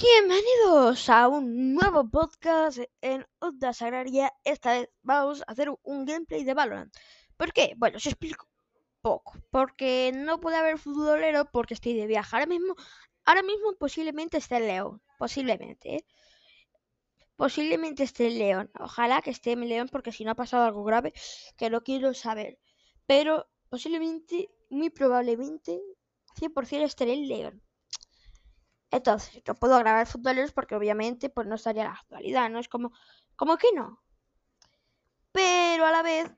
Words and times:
Bienvenidos 0.00 1.08
a 1.08 1.26
un 1.26 1.74
nuevo 1.74 2.08
podcast 2.08 2.78
en 3.00 3.26
Onda 3.40 3.72
Sagraria. 3.72 4.32
Esta 4.44 4.74
vez 4.74 4.88
vamos 5.02 5.40
a 5.40 5.50
hacer 5.50 5.70
un 5.82 6.04
gameplay 6.04 6.44
de 6.44 6.54
Valorant. 6.54 6.94
¿Por 7.36 7.52
qué? 7.52 7.74
Bueno, 7.76 7.96
os 7.96 8.06
explico 8.06 8.46
poco. 9.00 9.32
Porque 9.50 10.12
no 10.14 10.38
puede 10.38 10.56
haber 10.56 10.78
futbolero 10.78 11.46
porque 11.50 11.74
estoy 11.74 11.94
de 11.94 12.06
viaje. 12.06 12.36
Ahora 12.36 12.46
mismo, 12.46 12.76
ahora 13.24 13.42
mismo 13.42 13.74
posiblemente 13.76 14.36
esté 14.36 14.58
en 14.58 14.66
León. 14.68 15.02
Posiblemente, 15.18 15.96
¿eh? 15.96 16.06
Posiblemente 17.34 18.04
esté 18.04 18.28
en 18.28 18.38
León. 18.38 18.70
Ojalá 18.78 19.20
que 19.20 19.30
esté 19.30 19.52
en 19.52 19.68
León 19.68 19.88
porque 19.90 20.12
si 20.12 20.22
no 20.22 20.30
ha 20.30 20.36
pasado 20.36 20.64
algo 20.64 20.84
grave 20.84 21.12
que 21.56 21.70
no 21.70 21.82
quiero 21.82 22.14
saber. 22.14 22.60
Pero 23.06 23.48
posiblemente, 23.68 24.48
muy 24.70 24.90
probablemente, 24.90 25.80
100% 26.36 26.84
estaré 26.84 27.14
en 27.14 27.26
León. 27.26 27.67
Entonces, 28.90 29.42
no 29.46 29.54
puedo 29.54 29.78
grabar 29.78 30.06
futboleros 30.06 30.52
porque 30.52 30.74
obviamente 30.74 31.28
pues 31.28 31.46
no 31.46 31.56
estaría 31.56 31.84
la 31.84 31.92
actualidad, 31.92 32.48
¿no? 32.50 32.58
Es 32.58 32.68
como, 32.68 32.92
como 33.36 33.56
que 33.56 33.68
no. 33.74 34.02
Pero 35.32 35.84
a 35.86 35.92
la 35.92 36.02
vez 36.02 36.30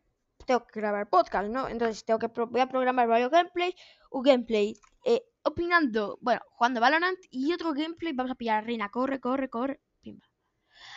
tengo 0.47 0.67
que 0.67 0.81
grabar 0.81 1.09
podcast, 1.09 1.49
¿no? 1.49 1.69
Entonces 1.69 2.05
tengo 2.05 2.19
que 2.19 2.27
voy 2.27 2.61
a 2.61 2.69
programar 2.69 3.07
varios 3.09 3.31
gameplays, 3.31 3.75
un 4.11 4.23
gameplay 4.23 4.77
eh, 5.05 5.23
opinando, 5.43 6.19
bueno, 6.21 6.41
jugando 6.51 6.81
Valorant 6.81 7.19
y 7.31 7.53
otro 7.53 7.73
gameplay 7.73 8.13
vamos 8.13 8.33
a 8.33 8.35
pillar 8.35 8.59
a 8.59 8.67
Reina, 8.67 8.91
corre, 8.91 9.21
corre, 9.21 9.49
corre, 9.49 9.81
pimba. 10.01 10.27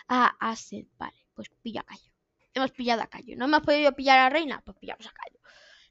Ah, 0.08 0.36
Asset, 0.40 0.88
vale, 0.98 1.18
pues 1.34 1.50
pilla 1.62 1.82
a 1.82 1.84
Cayo. 1.84 2.12
Hemos 2.54 2.72
pillado 2.72 3.02
a 3.02 3.08
Cayo. 3.08 3.36
¿No 3.38 3.46
hemos 3.46 3.62
podido 3.62 3.92
pillar 3.94 4.20
a 4.20 4.30
Reina? 4.30 4.62
Pues 4.66 4.78
pillamos 4.78 5.08
a 5.08 5.12
Cayo. 5.12 5.40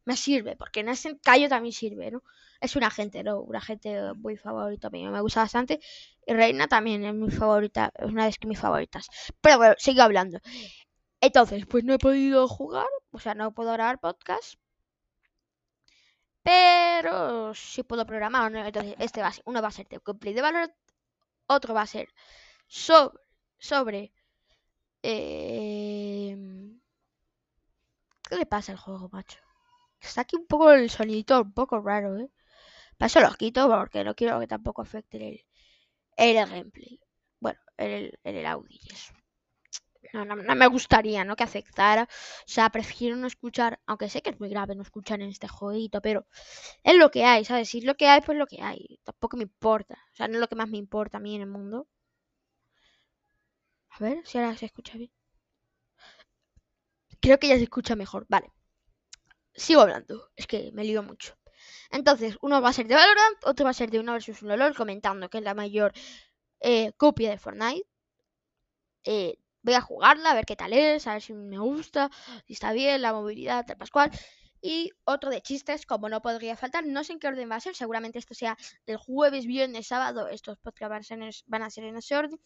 Me 0.05 0.17
sirve, 0.17 0.57
porque 0.57 0.81
en 0.81 0.89
ese 0.89 1.19
Cayo 1.21 1.49
también 1.49 1.73
sirve, 1.73 2.11
¿no? 2.11 2.23
es 2.63 2.77
un 2.77 2.85
agente, 2.85 3.23
¿no? 3.25 3.41
Un 3.41 3.57
agente 3.57 4.15
muy 4.15 4.37
favorito 4.37 4.91
mío, 4.91 5.11
me 5.11 5.21
gusta 5.21 5.41
bastante. 5.43 5.81
Y 6.27 6.33
Reina 6.33 6.69
también 6.69 7.05
es 7.05 7.15
mi 7.15 7.31
favorita, 7.31 7.93
es 7.99 8.07
una 8.07 8.27
de 8.27 8.35
mis 8.47 8.59
favoritas. 8.61 9.09
Pero 9.41 9.59
bueno, 9.59 9.75
sigo 9.79 10.03
hablando. 10.03 10.39
Entonces, 11.21 11.67
pues 11.67 11.85
no 11.85 11.95
he 11.95 11.99
podido 11.99 12.49
jugar, 12.49 12.87
o 13.13 13.19
sea, 13.19 13.35
no 13.35 13.53
puedo 13.55 13.73
grabar 13.73 14.01
podcast. 14.01 14.57
Pero 16.43 17.55
sí 17.55 17.83
puedo 17.83 18.07
programar, 18.07 18.51
¿no? 18.53 18.65
Entonces, 18.65 18.95
este 18.99 19.21
va 19.21 19.29
a 19.29 19.33
ser, 19.33 19.43
uno 19.47 19.63
va 19.63 19.69
a 19.69 19.71
ser 19.73 19.89
de 19.89 20.01
gameplay 20.05 20.35
de 20.35 20.43
valor, 20.43 20.75
otro 21.47 21.75
va 21.75 21.83
a 21.83 21.87
ser 21.87 22.09
sobre, 22.69 23.19
sobre 23.59 24.13
eh... 25.03 26.37
¿Qué 28.29 28.37
le 28.37 28.47
pasa 28.47 28.73
al 28.73 28.79
juego, 28.79 29.09
macho? 29.11 29.39
Está 30.03 30.23
aquí 30.23 30.37
un 30.37 30.47
poco 30.47 30.73
el 30.73 30.91
sonidito 30.91 31.41
un 31.41 31.53
poco 31.53 31.81
raro, 31.81 32.19
¿eh? 32.19 32.31
Paso 32.99 33.21
los 33.21 33.37
quito 33.37 33.69
porque 33.71 34.05
no 34.05 34.15
quiero 34.17 34.41
que 34.41 34.47
tampoco 34.49 34.83
afecte 34.83 35.19
el, 35.29 35.47
el 36.19 36.37
gameplay. 36.51 37.01
Bueno, 37.41 37.61
el, 37.79 38.19
el 38.25 38.47
audio 38.47 38.79
No, 40.15 40.25
no, 40.25 40.37
me 40.37 40.67
gustaría, 40.77 41.25
¿no? 41.25 41.37
Que 41.37 41.45
afectara. 41.45 42.05
O 42.49 42.49
sea, 42.55 42.71
prefiero 42.71 43.17
no 43.17 43.27
escuchar, 43.27 43.73
aunque 43.87 44.09
sé 44.13 44.23
que 44.23 44.31
es 44.31 44.39
muy 44.41 44.49
grave 44.51 44.75
no 44.75 44.83
escuchar 44.83 45.21
en 45.21 45.29
este 45.31 45.49
jueguito, 45.49 46.01
pero 46.07 46.27
es 46.85 46.97
lo 46.97 47.11
que 47.11 47.25
hay, 47.25 47.45
¿sabes? 47.45 47.69
Si 47.71 47.79
es 47.81 47.85
lo 47.85 47.97
que 47.97 48.09
hay, 48.09 48.21
pues 48.23 48.39
lo 48.39 48.47
que 48.47 48.63
hay. 48.63 49.01
Tampoco 49.05 49.37
me 49.39 49.45
importa. 49.45 49.95
O 50.13 50.17
sea, 50.17 50.29
no 50.29 50.35
es 50.37 50.41
lo 50.41 50.49
que 50.49 50.57
más 50.57 50.69
me 50.71 50.79
importa 50.79 51.19
a 51.19 51.21
mí 51.21 51.35
en 51.37 51.43
el 51.43 51.49
mundo. 51.49 51.89
A 53.91 53.99
ver 54.03 54.27
si 54.27 54.39
ahora 54.39 54.57
se 54.57 54.67
escucha 54.67 54.99
bien. 54.99 55.13
Creo 57.23 57.39
que 57.39 57.49
ya 57.49 57.57
se 57.57 57.63
escucha 57.63 57.97
mejor. 57.97 58.27
Vale. 58.29 58.53
Sigo 59.55 59.81
hablando. 59.83 60.31
Es 60.37 60.47
que 60.47 60.71
me 60.73 60.85
lío 60.85 61.03
mucho. 61.03 61.37
Entonces, 61.91 62.37
uno 62.43 62.61
va 62.63 62.71
a 62.71 62.73
ser 62.73 62.87
de 62.89 62.95
Valorant, 62.95 63.39
otro 63.45 63.65
va 63.65 63.71
a 63.71 63.75
ser 63.75 63.91
de 63.91 64.01
una 64.01 64.13
versus 64.13 64.43
1 64.43 64.57
LOL, 64.57 64.75
comentando 64.77 65.29
que 65.31 65.39
es 65.39 65.45
la 65.45 65.55
mayor 65.55 65.93
eh, 66.61 66.93
copia 66.97 67.31
de 67.31 67.39
Fortnite. 67.39 67.87
Eh, 69.05 69.37
voy 69.63 69.75
a 69.75 69.81
jugarla, 69.81 70.31
a 70.31 70.35
ver 70.35 70.45
qué 70.47 70.57
tal 70.57 70.73
es, 70.73 71.07
a 71.07 71.15
ver 71.15 71.23
si 71.23 71.33
me 71.35 71.59
gusta, 71.59 72.11
si 72.47 72.53
está 72.55 72.73
bien, 72.73 73.03
la 73.03 73.13
movilidad, 73.13 73.65
tal 73.67 73.77
pascual. 73.77 74.11
Y 74.65 74.93
otro 75.05 75.29
de 75.29 75.43
chistes, 75.43 75.87
como 75.87 76.09
no 76.09 76.23
podría 76.23 76.57
faltar, 76.57 76.87
no 76.87 77.03
sé 77.03 77.15
en 77.15 77.19
qué 77.19 77.27
orden 77.27 77.51
va 77.51 77.57
a 77.57 77.61
ser, 77.61 77.75
seguramente 77.75 78.21
esto 78.21 78.33
sea 78.33 78.57
el 78.87 78.97
jueves, 78.97 79.45
viernes, 79.45 79.89
sábado, 79.89 80.29
estos 80.29 80.57
podcasts 80.59 81.13
van 81.47 81.63
a 81.63 81.71
ser 81.71 81.85
en 81.85 81.97
ese 81.97 82.17
orden, 82.17 82.41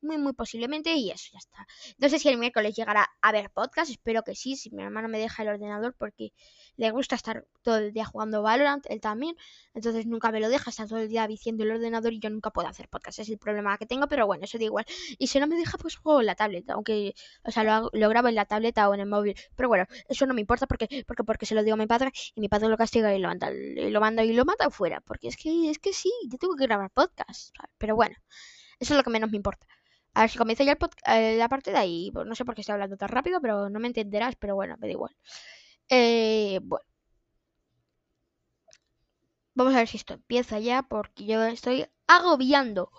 muy, 0.00 0.18
muy 0.18 0.32
posiblemente, 0.32 0.92
y 0.94 1.10
eso 1.10 1.30
ya 1.32 1.38
está. 1.38 1.66
No 1.98 2.08
sé 2.08 2.18
si 2.18 2.28
el 2.28 2.38
miércoles 2.38 2.74
llegará 2.74 3.08
a 3.22 3.30
ver 3.30 3.50
podcast, 3.50 3.88
espero 3.88 4.24
que 4.24 4.34
sí, 4.34 4.56
si 4.56 4.70
mi 4.70 4.82
hermano 4.82 5.08
me 5.08 5.18
deja 5.18 5.44
el 5.44 5.48
ordenador, 5.50 5.94
porque 5.96 6.32
le 6.76 6.90
gusta 6.90 7.14
estar 7.14 7.46
todo 7.62 7.76
el 7.76 7.92
día 7.92 8.04
jugando 8.04 8.42
Valorant, 8.42 8.84
él 8.88 9.00
también, 9.00 9.36
entonces 9.72 10.06
nunca 10.06 10.32
me 10.32 10.40
lo 10.40 10.48
deja, 10.48 10.70
está 10.70 10.88
todo 10.88 10.98
el 10.98 11.08
día 11.08 11.28
diciendo 11.28 11.62
el 11.62 11.70
ordenador 11.70 12.12
y 12.12 12.18
yo 12.18 12.30
nunca 12.30 12.50
puedo 12.50 12.66
hacer 12.66 12.88
podcast, 12.88 13.20
es 13.20 13.28
el 13.28 13.38
problema 13.38 13.78
que 13.78 13.86
tengo, 13.86 14.08
pero 14.08 14.26
bueno, 14.26 14.44
eso 14.44 14.58
da 14.58 14.64
igual. 14.64 14.86
Y 15.18 15.28
si 15.28 15.38
no 15.38 15.46
me 15.46 15.56
deja, 15.56 15.78
pues 15.78 15.96
juego 15.96 16.20
en 16.20 16.26
la 16.26 16.34
tableta, 16.34 16.72
aunque, 16.72 17.14
o 17.44 17.52
sea, 17.52 17.62
lo, 17.62 17.90
lo 17.92 18.08
grabo 18.08 18.26
en 18.26 18.34
la 18.34 18.46
tableta 18.46 18.88
o 18.88 18.94
en 18.94 19.00
el 19.00 19.06
móvil, 19.06 19.36
pero 19.54 19.68
bueno, 19.68 19.86
eso 20.08 20.26
no 20.26 20.34
me 20.34 20.40
importa 20.40 20.66
porque, 20.66 21.04
porque, 21.06 21.22
porque 21.22 21.46
se 21.46 21.54
lo 21.54 21.59
digo 21.64 21.74
a 21.74 21.78
mi 21.78 21.86
padre 21.86 22.12
y 22.34 22.40
mi 22.40 22.48
padre 22.48 22.68
lo 22.68 22.76
castiga 22.76 23.14
y 23.14 23.18
lo 23.18 23.28
manda, 23.28 23.52
y 23.52 23.90
lo 23.90 24.00
manda 24.00 24.24
y 24.24 24.32
lo 24.32 24.44
mata 24.44 24.66
afuera, 24.66 25.00
porque 25.00 25.28
es 25.28 25.36
que, 25.36 25.70
es 25.70 25.78
que 25.78 25.92
sí, 25.92 26.12
yo 26.28 26.38
tengo 26.38 26.56
que 26.56 26.66
grabar 26.66 26.90
podcast, 26.90 27.54
pero 27.78 27.96
bueno, 27.96 28.16
eso 28.80 28.94
es 28.94 28.98
lo 28.98 29.04
que 29.04 29.10
menos 29.10 29.30
me 29.30 29.36
importa. 29.36 29.66
A 30.14 30.22
ver 30.22 30.30
si 30.30 30.38
comienza 30.38 30.64
ya 30.64 30.72
el 30.72 30.78
eh, 31.06 31.36
la 31.36 31.48
parte 31.48 31.70
de 31.72 31.78
ahí. 31.78 32.10
Pues 32.12 32.26
no 32.26 32.34
sé 32.34 32.44
por 32.44 32.54
qué 32.54 32.62
estoy 32.62 32.74
hablando 32.74 32.96
tan 32.96 33.08
rápido, 33.08 33.40
pero 33.40 33.70
no 33.70 33.80
me 33.80 33.88
entenderás, 33.88 34.36
pero 34.36 34.54
bueno, 34.54 34.76
me 34.78 34.88
da 34.88 34.92
igual. 34.92 35.16
Eh, 35.88 36.60
bueno. 36.62 36.84
Vamos 39.54 39.74
a 39.74 39.78
ver 39.78 39.88
si 39.88 39.96
esto 39.96 40.14
empieza 40.14 40.58
ya, 40.58 40.82
porque 40.82 41.24
yo 41.24 41.42
estoy 41.44 41.86
agobiando. 42.06 42.90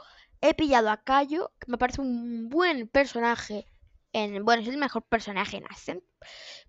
He 0.41 0.53
pillado 0.53 0.89
a 0.89 1.03
Cayo, 1.03 1.51
que 1.59 1.71
me 1.71 1.77
parece 1.77 2.01
un 2.01 2.49
buen 2.49 2.87
personaje. 2.87 3.70
En, 4.13 4.43
bueno, 4.43 4.61
es 4.61 4.67
el 4.67 4.77
mejor 4.77 5.03
personaje 5.03 5.57
en 5.57 5.65
Ascent. 5.67 6.03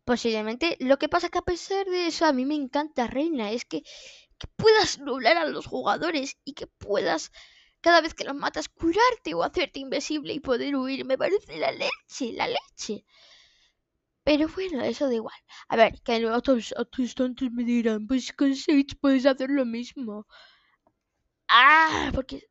Posiblemente. 0.05 0.77
Lo 0.81 0.99
que 0.99 1.09
pasa 1.09 1.29
que 1.29 1.39
a 1.39 1.43
pesar 1.43 1.87
de 1.87 2.07
eso, 2.07 2.27
a 2.27 2.33
mí 2.33 2.45
me 2.45 2.55
encanta 2.55 3.07
Reina. 3.07 3.51
Es 3.53 3.65
que, 3.65 3.83
que 4.39 4.47
puedas 4.57 4.99
nublar 4.99 5.37
a 5.37 5.47
los 5.47 5.67
jugadores 5.67 6.39
y 6.45 6.55
que 6.55 6.67
puedas, 6.67 7.33
cada 7.81 8.01
vez 8.01 8.15
que 8.15 8.25
los 8.25 8.35
matas, 8.35 8.69
curarte 8.69 9.35
o 9.35 9.43
hacerte 9.43 9.81
invisible 9.81 10.33
y 10.35 10.41
poder 10.41 10.77
huir. 10.77 11.05
Me 11.05 11.19
parece 11.19 11.59
la 11.59 11.73
leche, 11.73 12.33
la 12.33 12.49
leche. 12.49 13.05
Pero 14.25 14.49
bueno, 14.49 14.83
eso 14.85 15.09
da 15.09 15.15
igual. 15.15 15.35
A 15.69 15.77
ver, 15.77 16.01
que 16.03 16.27
otros, 16.27 16.75
otros 16.77 17.15
tontos 17.15 17.51
me 17.51 17.65
dirán, 17.65 18.07
pues 18.07 18.33
con 18.33 18.55
Sage 18.55 18.97
puedes 19.01 19.27
hacer 19.27 19.51
lo 19.51 19.65
mismo. 19.67 20.27
Ah, 21.49 22.11
porque... 22.15 22.49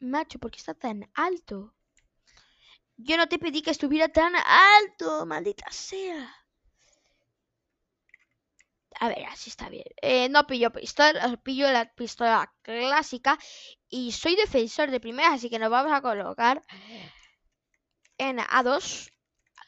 Macho, 0.00 0.38
¿por 0.38 0.50
qué 0.50 0.58
está 0.58 0.74
tan 0.74 1.10
alto? 1.14 1.74
Yo 2.96 3.16
no 3.16 3.28
te 3.28 3.38
pedí 3.38 3.62
que 3.62 3.70
estuviera 3.70 4.08
tan 4.08 4.34
alto, 4.36 5.26
maldita 5.26 5.70
sea. 5.70 6.34
A 9.00 9.08
ver, 9.08 9.24
así 9.26 9.50
está 9.50 9.68
bien. 9.68 9.84
Eh, 10.00 10.28
no 10.28 10.46
pillo 10.46 10.70
pistola, 10.72 11.36
pillo 11.42 11.70
la 11.70 11.92
pistola 11.94 12.52
clásica. 12.62 13.38
Y 13.88 14.12
soy 14.12 14.36
defensor 14.36 14.90
de 14.90 15.00
primera, 15.00 15.32
así 15.34 15.50
que 15.50 15.58
nos 15.58 15.70
vamos 15.70 15.92
a 15.92 16.00
colocar 16.00 16.62
en 18.18 18.38
A2 18.38 19.10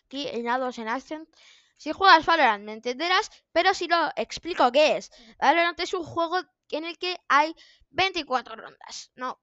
aquí 0.04 0.28
en 0.28 0.46
A2 0.46 0.78
en 0.78 0.88
Ascent. 0.88 1.28
Si 1.76 1.92
juegas 1.92 2.24
Valorant 2.24 2.64
me 2.64 2.72
entenderás, 2.72 3.30
pero 3.52 3.74
si 3.74 3.86
lo 3.88 4.10
explico 4.16 4.72
qué 4.72 4.96
es. 4.96 5.10
Valorant 5.38 5.78
es 5.80 5.92
un 5.94 6.04
juego 6.04 6.40
en 6.70 6.84
el 6.84 6.98
que 6.98 7.18
hay 7.28 7.54
24 7.90 8.56
rondas. 8.56 9.10
No, 9.14 9.40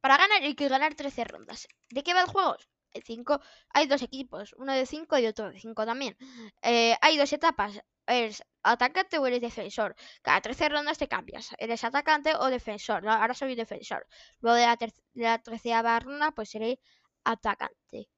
para 0.00 0.16
ganar 0.16 0.42
hay 0.42 0.54
que 0.54 0.68
ganar 0.68 0.94
13 0.94 1.24
rondas. 1.24 1.68
¿De 1.90 2.02
qué 2.02 2.14
va 2.14 2.22
el 2.22 2.28
juego? 2.28 2.56
El 2.92 3.02
5, 3.04 3.40
hay 3.70 3.86
dos 3.86 4.02
equipos, 4.02 4.54
uno 4.58 4.72
de 4.72 4.86
5 4.86 5.18
y 5.18 5.26
otro 5.26 5.50
de 5.50 5.60
5 5.60 5.86
también. 5.86 6.16
Eh, 6.62 6.96
hay 7.00 7.16
dos 7.16 7.32
etapas, 7.32 7.80
eres 8.06 8.42
atacante 8.62 9.18
o 9.18 9.26
eres 9.26 9.40
defensor. 9.40 9.94
Cada 10.22 10.40
13 10.40 10.68
rondas 10.68 10.98
te 10.98 11.08
cambias, 11.08 11.50
eres 11.58 11.84
atacante 11.84 12.34
o 12.36 12.46
defensor. 12.46 13.06
ahora 13.08 13.34
soy 13.34 13.54
defensor. 13.54 14.06
Luego 14.40 14.56
de 14.56 14.66
la, 14.66 14.76
de 14.76 14.92
la 15.14 15.38
13 15.38 16.00
ronda, 16.00 16.32
pues 16.32 16.50
seré 16.50 16.80
atacante. 17.24 18.08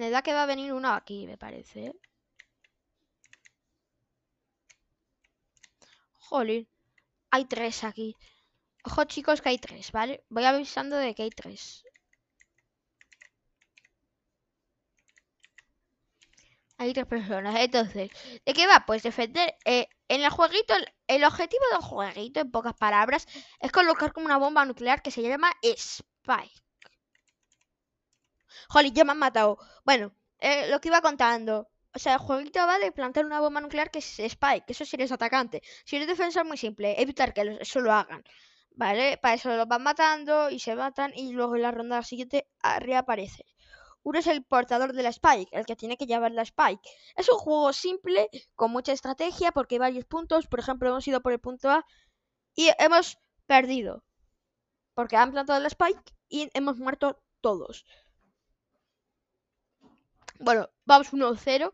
Me 0.00 0.10
da 0.10 0.20
que 0.24 0.34
va 0.36 0.42
a 0.42 0.46
venir 0.52 0.72
uno 0.74 0.90
aquí, 0.92 1.26
me 1.26 1.38
parece. 1.38 1.92
Jolín. 6.28 6.66
Hay 7.30 7.44
tres 7.46 7.84
aquí. 7.84 8.16
Ojo, 8.84 9.04
chicos, 9.04 9.40
que 9.40 9.48
hay 9.48 9.58
tres, 9.58 9.90
¿vale? 9.92 10.24
Voy 10.28 10.44
avisando 10.44 10.96
de 10.96 11.14
que 11.14 11.22
hay 11.24 11.30
tres. 11.30 11.84
Hay 16.78 16.92
tres 16.92 17.06
personas. 17.06 17.54
Entonces, 17.58 18.10
¿de 18.44 18.52
qué 18.54 18.66
va? 18.66 18.84
Pues 18.86 19.02
defender. 19.02 19.54
Eh, 19.64 19.86
en 20.08 20.22
el 20.22 20.30
jueguito, 20.30 20.74
el, 21.06 21.24
objetivo 21.24 21.64
del 21.72 21.80
jueguito, 21.80 22.40
en 22.40 22.50
pocas 22.50 22.74
palabras, 22.74 23.26
es 23.60 23.72
colocar 23.72 24.12
como 24.12 24.26
una 24.26 24.36
bomba 24.38 24.64
nuclear 24.64 25.00
que 25.02 25.10
se 25.10 25.22
llama 25.22 25.50
Spike. 25.62 26.60
Jolly, 28.68 28.92
ya 28.92 29.04
me 29.04 29.12
han 29.12 29.18
matado. 29.18 29.58
Bueno, 29.84 30.12
eh, 30.40 30.68
lo 30.70 30.80
que 30.80 30.88
iba 30.88 31.00
contando. 31.00 31.68
O 31.94 31.98
sea, 31.98 32.14
el 32.14 32.18
jueguito 32.20 32.66
va 32.66 32.78
de 32.78 32.90
plantar 32.92 33.24
una 33.26 33.40
bomba 33.40 33.60
nuclear 33.60 33.90
que 33.90 33.98
es 34.00 34.18
Spike, 34.18 34.64
eso 34.68 34.84
si 34.84 34.96
eres 34.96 35.12
atacante. 35.12 35.62
Si 35.84 35.96
eres 35.96 36.08
defensa 36.08 36.40
es 36.40 36.46
muy 36.46 36.56
simple, 36.56 37.00
evitar 37.00 37.32
que 37.34 37.58
eso 37.60 37.80
lo 37.80 37.92
hagan. 37.92 38.24
¿Vale? 38.74 39.18
Para 39.18 39.34
eso 39.34 39.54
los 39.54 39.68
van 39.68 39.82
matando 39.82 40.50
y 40.50 40.58
se 40.58 40.74
matan 40.74 41.12
y 41.14 41.32
luego 41.32 41.56
en 41.56 41.62
la 41.62 41.70
ronda 41.70 42.02
siguiente 42.02 42.48
reaparece. 42.80 43.44
Uno 44.02 44.18
es 44.18 44.26
el 44.26 44.42
portador 44.44 44.92
de 44.94 45.02
la 45.02 45.10
Spike, 45.10 45.50
el 45.52 45.64
que 45.66 45.76
tiene 45.76 45.96
que 45.96 46.06
llevar 46.06 46.32
la 46.32 46.42
Spike. 46.42 46.82
Es 47.14 47.28
un 47.28 47.38
juego 47.38 47.72
simple, 47.72 48.28
con 48.56 48.72
mucha 48.72 48.92
estrategia, 48.92 49.52
porque 49.52 49.76
hay 49.76 49.78
varios 49.78 50.04
puntos. 50.06 50.46
Por 50.48 50.58
ejemplo, 50.58 50.88
hemos 50.88 51.06
ido 51.06 51.20
por 51.20 51.32
el 51.32 51.38
punto 51.38 51.70
A 51.70 51.84
y 52.56 52.70
hemos 52.78 53.18
perdido. 53.46 54.02
Porque 54.94 55.16
han 55.16 55.32
plantado 55.32 55.60
la 55.60 55.68
Spike 55.68 56.02
y 56.28 56.50
hemos 56.54 56.78
muerto 56.78 57.22
todos. 57.40 57.84
Bueno, 60.40 60.68
vamos 60.84 61.12
1-0. 61.12 61.72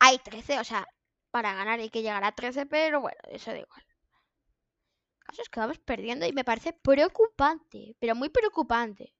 Hay 0.00 0.18
13, 0.18 0.58
o 0.58 0.64
sea, 0.64 0.86
para 1.30 1.54
ganar 1.54 1.80
hay 1.80 1.90
que 1.90 2.02
llegar 2.02 2.24
a 2.24 2.32
13, 2.32 2.66
pero 2.66 3.00
bueno, 3.00 3.18
eso 3.28 3.52
da 3.52 3.58
igual. 3.58 3.82
El 5.30 5.36
caso 5.36 5.42
es 5.42 5.48
que 5.48 5.60
vamos 5.60 5.78
perdiendo 5.78 6.26
y 6.26 6.32
me 6.32 6.42
parece 6.42 6.72
preocupante, 6.72 7.94
pero 8.00 8.16
muy 8.16 8.30
preocupante. 8.30 9.14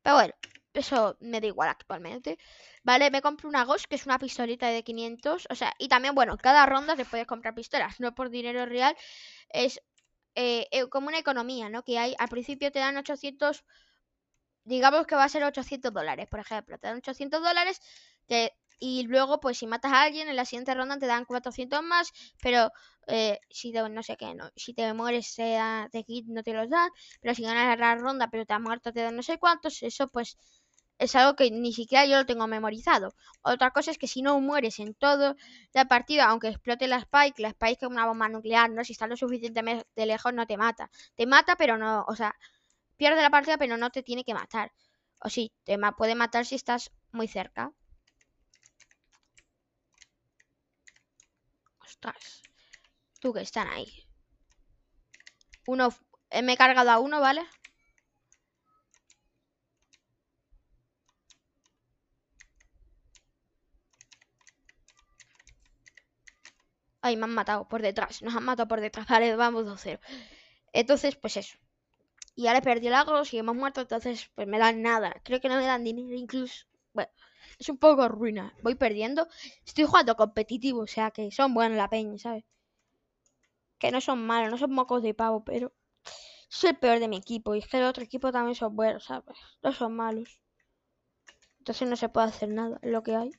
Pero 0.00 0.14
bueno, 0.14 0.34
eso 0.72 1.16
me 1.18 1.40
da 1.40 1.48
igual 1.48 1.68
actualmente. 1.68 2.38
Vale, 2.84 3.10
me 3.10 3.20
compro 3.20 3.48
una 3.48 3.64
Ghost, 3.64 3.86
que 3.86 3.96
es 3.96 4.06
una 4.06 4.20
pistolita 4.20 4.68
de 4.68 4.84
500. 4.84 5.48
O 5.50 5.54
sea, 5.56 5.74
y 5.80 5.88
también, 5.88 6.14
bueno, 6.14 6.36
cada 6.36 6.64
ronda 6.66 6.94
te 6.94 7.04
puedes 7.04 7.26
comprar 7.26 7.56
pistolas, 7.56 7.98
no 7.98 8.14
por 8.14 8.30
dinero 8.30 8.66
real. 8.66 8.96
Es 9.48 9.80
eh, 10.36 10.68
eh, 10.70 10.88
como 10.90 11.08
una 11.08 11.18
economía, 11.18 11.68
¿no? 11.70 11.82
Que 11.82 11.98
hay, 11.98 12.14
al 12.20 12.28
principio 12.28 12.70
te 12.70 12.78
dan 12.78 12.96
800, 12.96 13.64
digamos 14.62 15.08
que 15.08 15.16
va 15.16 15.24
a 15.24 15.28
ser 15.28 15.42
800 15.42 15.92
dólares, 15.92 16.28
por 16.30 16.38
ejemplo. 16.38 16.78
Te 16.78 16.86
dan 16.86 16.98
800 16.98 17.42
dólares 17.42 17.80
y 18.78 19.04
luego, 19.04 19.40
pues 19.40 19.58
si 19.58 19.66
matas 19.66 19.92
a 19.92 20.02
alguien, 20.02 20.28
en 20.28 20.36
la 20.36 20.44
siguiente 20.44 20.74
ronda 20.74 20.98
te 20.98 21.06
dan 21.06 21.24
400 21.24 21.82
más, 21.82 22.12
pero 22.42 22.70
eh, 23.06 23.38
si 23.50 23.72
te, 23.72 23.88
no 23.88 24.02
sé 24.02 24.16
qué, 24.16 24.34
no, 24.34 24.50
si 24.56 24.74
te 24.74 24.92
mueres 24.94 25.28
sea 25.28 25.88
de 25.92 26.04
kit 26.04 26.26
no 26.28 26.42
te 26.42 26.52
los 26.52 26.68
dan, 26.68 26.90
pero 27.20 27.34
si 27.34 27.42
ganas 27.42 27.78
la 27.78 27.94
ronda 27.96 28.28
pero 28.30 28.44
te 28.44 28.54
has 28.54 28.60
muerto 28.60 28.92
te 28.92 29.02
dan 29.02 29.16
no 29.16 29.22
sé 29.22 29.38
cuántos, 29.38 29.82
eso 29.82 30.08
pues 30.08 30.36
es 30.98 31.14
algo 31.14 31.36
que 31.36 31.50
ni 31.50 31.72
siquiera 31.72 32.06
yo 32.06 32.16
lo 32.16 32.26
tengo 32.26 32.46
memorizado. 32.46 33.14
Otra 33.42 33.70
cosa 33.70 33.90
es 33.90 33.98
que 33.98 34.08
si 34.08 34.22
no 34.22 34.40
mueres 34.40 34.78
en 34.78 34.94
todo 34.94 35.36
la 35.72 35.84
partida, 35.86 36.26
aunque 36.26 36.48
explote 36.48 36.86
la 36.88 36.98
Spike, 36.98 37.42
la 37.42 37.48
Spike 37.48 37.84
es 37.84 37.90
una 37.90 38.06
bomba 38.06 38.28
nuclear, 38.28 38.70
¿no? 38.70 38.82
Si 38.84 38.92
está 38.92 39.06
lo 39.06 39.16
suficientemente 39.16 40.06
lejos 40.06 40.32
no 40.32 40.46
te 40.46 40.56
mata. 40.56 40.90
Te 41.14 41.26
mata, 41.26 41.56
pero 41.56 41.76
no, 41.78 42.04
o 42.08 42.16
sea, 42.16 42.34
pierde 42.96 43.22
la 43.22 43.30
partida, 43.30 43.58
pero 43.58 43.76
no 43.76 43.90
te 43.90 44.02
tiene 44.02 44.24
que 44.24 44.34
matar. 44.34 44.72
O 45.22 45.28
sí, 45.30 45.52
te 45.64 45.78
puede 45.96 46.14
matar 46.14 46.46
si 46.46 46.54
estás 46.56 46.92
muy 47.12 47.28
cerca. 47.28 47.72
Tú 53.20 53.32
que 53.34 53.42
están 53.42 53.68
ahí. 53.68 53.90
Uno, 55.66 55.86
eh, 56.30 56.42
me 56.42 56.54
he 56.54 56.56
cargado 56.56 56.90
a 56.90 56.98
uno, 56.98 57.20
¿vale? 57.20 57.42
Ay, 67.00 67.16
me 67.16 67.24
han 67.24 67.34
matado 67.40 67.68
por 67.68 67.80
detrás. 67.82 68.20
Nos 68.22 68.34
han 68.36 68.44
matado 68.44 68.68
por 68.68 68.80
detrás. 68.82 69.06
Vale, 69.12 69.36
vamos 69.36 69.64
2-0. 69.66 70.00
Entonces, 70.72 71.16
pues 71.16 71.36
eso. 71.38 71.56
Y 72.36 72.46
ahora 72.48 72.62
perdí 72.62 72.88
el 72.88 72.94
agro 72.94 73.22
y 73.30 73.38
hemos 73.38 73.56
muerto. 73.56 73.80
Entonces, 73.82 74.30
pues 74.36 74.48
me 74.48 74.58
dan 74.58 74.82
nada. 74.82 75.10
Creo 75.24 75.40
que 75.40 75.48
no 75.50 75.56
me 75.58 75.66
dan 75.66 75.84
dinero 75.84 76.16
incluso. 76.16 76.66
Bueno, 76.94 77.10
es 77.58 77.68
un 77.68 77.78
poco 77.78 78.08
ruina. 78.08 78.54
Voy 78.62 78.74
perdiendo. 78.74 79.28
Estoy 79.64 79.84
jugando 79.84 80.16
competitivo. 80.16 80.80
O 80.80 80.86
sea 80.86 81.10
que 81.10 81.30
son 81.30 81.54
buenos 81.54 81.76
la 81.76 81.88
peña, 81.88 82.18
¿sabes? 82.18 82.44
Que 83.78 83.90
no 83.90 84.00
son 84.00 84.26
malos. 84.26 84.50
No 84.50 84.58
son 84.58 84.72
mocos 84.72 85.02
de 85.02 85.14
pavo, 85.14 85.44
pero... 85.44 85.72
Soy 86.48 86.70
el 86.70 86.78
peor 86.78 87.00
de 87.00 87.08
mi 87.08 87.16
equipo. 87.16 87.54
Y 87.54 87.58
es 87.58 87.68
que 87.68 87.78
el 87.78 87.84
otro 87.84 88.04
equipo 88.04 88.32
también 88.32 88.54
son 88.54 88.76
buenos, 88.76 89.04
¿sabes? 89.04 89.36
No 89.62 89.72
son 89.72 89.96
malos. 89.96 90.40
Entonces 91.58 91.88
no 91.88 91.96
se 91.96 92.08
puede 92.08 92.28
hacer 92.28 92.48
nada. 92.50 92.78
Lo 92.82 93.02
que 93.02 93.16
hay. 93.16 93.30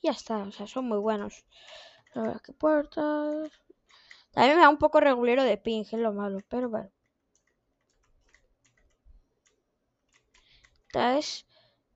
Y 0.00 0.06
ya 0.06 0.12
está. 0.12 0.38
O 0.38 0.52
sea, 0.52 0.66
son 0.66 0.86
muy 0.86 0.98
buenos. 0.98 1.44
A 2.14 2.22
ver, 2.22 2.40
¿qué 2.42 2.52
puertas? 2.52 3.50
También 4.36 4.56
me 4.56 4.62
da 4.62 4.68
un 4.68 4.76
poco 4.78 5.00
regulero 5.00 5.42
de 5.44 5.56
ping, 5.56 5.82
es 5.82 5.92
lo 5.94 6.12
malo, 6.12 6.40
pero 6.48 6.68
bueno. 6.68 6.90
3, 10.92 11.46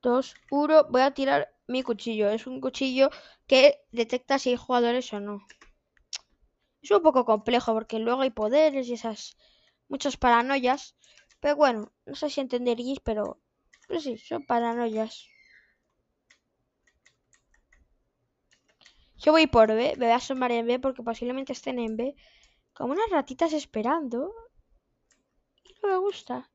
2, 0.02 0.35
1. 0.50 0.85
Voy 0.91 1.02
a 1.02 1.12
tirar 1.12 1.55
mi 1.67 1.82
cuchillo. 1.82 2.31
Es 2.31 2.47
un 2.47 2.61
cuchillo 2.61 3.11
que 3.47 3.81
detecta 3.93 4.38
si 4.38 4.50
hay 4.50 4.56
jugadores 4.56 5.12
o 5.12 5.20
no. 5.20 5.47
Es 6.82 6.91
un 6.91 7.02
poco 7.02 7.25
complejo 7.25 7.75
porque 7.75 7.99
luego 7.99 8.23
hay 8.23 8.31
poderes 8.31 8.88
y 8.88 8.94
esas 8.94 9.37
muchas 9.88 10.17
paranoias. 10.17 10.97
Pero 11.41 11.56
bueno, 11.56 11.93
no 12.06 12.14
sé 12.14 12.31
si 12.31 12.41
entenderéis, 12.41 13.00
pero, 13.00 13.41
pero 13.87 14.00
sí, 14.00 14.19
son 14.19 14.44
paranoias. 14.44 15.26
Yo 19.23 19.32
voy 19.32 19.47
por 19.47 19.69
B, 19.69 19.94
me 19.99 20.06
voy 20.06 20.12
a 20.12 20.17
asomar 20.17 20.50
en 20.52 20.67
B 20.67 20.79
porque 20.79 21.02
posiblemente 21.02 21.52
estén 21.52 21.79
en 21.79 21.97
B. 21.97 22.17
Como 22.73 22.93
unas 22.94 23.11
ratitas 23.11 23.52
esperando. 23.52 24.32
Y 25.64 25.75
no 25.82 25.88
me 25.91 25.97
gusta. 25.99 26.50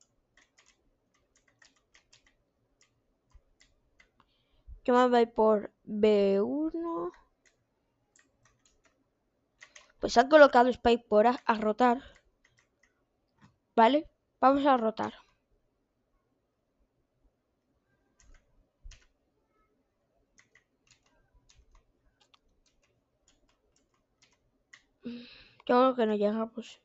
Yo 4.86 4.94
me 4.94 5.08
voy 5.10 5.26
por 5.26 5.72
B1. 5.84 7.12
Pues 10.00 10.18
han 10.18 10.30
colocado 10.30 10.70
Spike 10.70 11.06
por 11.10 11.26
a 11.28 11.56
rotar. 11.56 12.02
¿Vale? 13.76 14.10
Vamos 14.40 14.66
a 14.66 14.78
rotar. 14.78 15.14
Yo 25.04 25.14
creo 25.66 25.96
que 25.96 26.06
no 26.06 26.16
llegamos. 26.16 26.85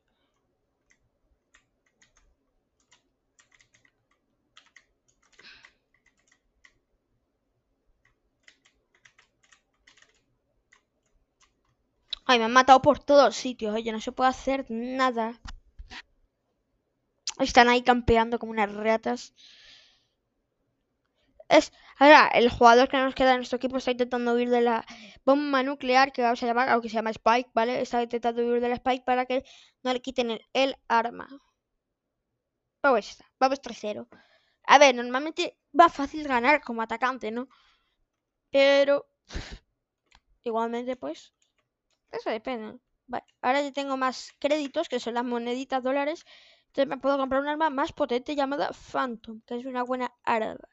Ay, 12.31 12.38
me 12.38 12.44
han 12.44 12.53
matado 12.53 12.81
por 12.81 13.00
todos 13.00 13.35
sitios. 13.35 13.75
Oye, 13.75 13.91
no 13.91 14.00
se 14.00 14.12
puede 14.12 14.31
hacer 14.31 14.65
nada. 14.69 15.41
Están 17.41 17.69
ahí 17.69 17.82
campeando 17.82 18.39
como 18.39 18.53
unas 18.53 18.72
ratas. 18.72 19.34
Es, 21.49 21.72
ahora, 21.99 22.29
el 22.29 22.49
jugador 22.49 22.89
que 22.89 22.99
nos 22.99 23.17
queda 23.17 23.32
en 23.32 23.39
nuestro 23.39 23.56
equipo 23.56 23.77
está 23.79 23.91
intentando 23.91 24.34
huir 24.34 24.49
de 24.49 24.60
la 24.60 24.87
bomba 25.25 25.65
nuclear 25.65 26.13
que 26.13 26.22
vamos 26.22 26.41
a 26.43 26.46
llamar, 26.46 26.69
aunque 26.69 26.89
se 26.89 26.94
llama 26.94 27.10
Spike, 27.10 27.51
¿vale? 27.53 27.81
Está 27.81 28.01
intentando 28.01 28.43
huir 28.43 28.60
de 28.60 28.69
la 28.69 28.77
Spike 28.77 29.05
para 29.05 29.27
que 29.27 29.44
no 29.82 29.93
le 29.93 30.01
quiten 30.01 30.41
el, 30.53 30.77
arma. 30.87 31.29
Pues 32.82 33.10
está, 33.10 33.25
vamos 33.41 33.60
3-0. 33.60 34.06
A 34.67 34.79
ver, 34.79 34.94
normalmente 34.94 35.56
va 35.79 35.89
fácil 35.89 36.29
ganar 36.29 36.63
como 36.63 36.82
atacante, 36.82 37.32
¿no? 37.32 37.49
Pero 38.51 39.08
igualmente, 40.44 40.96
pues, 40.96 41.32
eso 42.12 42.31
depende. 42.31 42.79
Vale, 43.06 43.24
ahora 43.43 43.62
ya 43.62 43.72
tengo 43.72 43.96
más 43.96 44.32
créditos, 44.38 44.88
que 44.88 45.00
son 45.00 45.14
las 45.14 45.24
moneditas 45.24 45.82
dólares. 45.82 46.24
Entonces 46.69 46.88
me 46.88 46.98
puedo 46.98 47.19
comprar 47.19 47.43
un 47.43 47.48
arma 47.48 47.70
más 47.70 47.93
potente 47.93 48.36
llamada 48.36 48.70
Phantom, 48.72 49.40
que 49.46 49.56
es 49.56 49.67
una 49.67 49.82
buena 49.82 50.12
arma. 50.24 50.69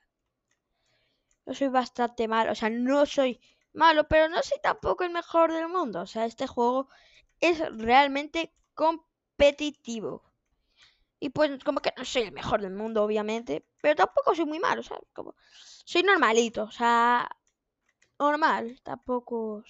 Yo 1.47 1.53
soy 1.55 1.69
bastante 1.69 2.27
malo, 2.27 2.51
o 2.51 2.55
sea, 2.55 2.69
no 2.69 3.05
soy 3.05 3.39
malo, 3.73 4.07
pero 4.07 4.29
no 4.29 4.41
soy 4.43 4.59
tampoco 4.61 5.03
el 5.03 5.11
mejor 5.11 5.51
del 5.51 5.67
mundo. 5.67 6.01
O 6.01 6.05
sea, 6.07 6.25
este 6.25 6.45
juego 6.47 6.89
es 7.39 7.59
realmente 7.77 8.53
competitivo. 8.75 10.23
Y 11.19 11.29
pues 11.29 11.63
como 11.63 11.79
que 11.81 11.93
no 11.97 12.05
soy 12.05 12.23
el 12.23 12.31
mejor 12.31 12.61
del 12.61 12.73
mundo, 12.73 13.03
obviamente, 13.03 13.65
pero 13.81 13.95
tampoco 13.95 14.35
soy 14.35 14.45
muy 14.45 14.59
malo, 14.59 14.83
¿sabes? 14.83 15.07
Como 15.13 15.35
soy 15.85 16.03
normalito, 16.03 16.63
o 16.65 16.71
sea, 16.71 17.29
normal, 18.19 18.79
tampoco 18.83 19.63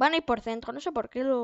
Van 0.00 0.12
a 0.12 0.18
ir 0.20 0.24
por 0.28 0.38
centro, 0.48 0.70
no 0.74 0.80
sé 0.84 0.90
por 0.92 1.08
qué 1.12 1.24
lo 1.30 1.40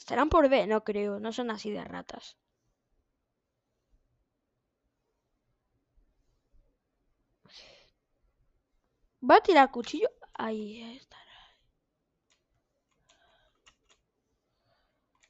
Estarán 0.00 0.30
por 0.30 0.44
B, 0.48 0.66
no 0.66 0.84
creo, 0.88 1.20
no 1.20 1.30
son 1.34 1.50
así 1.50 1.70
de 1.70 1.84
ratas. 1.84 2.38
Va 9.30 9.36
a 9.36 9.42
tirar 9.48 9.70
cuchillo. 9.70 10.08
Ahí 10.32 10.82
está. 10.96 11.18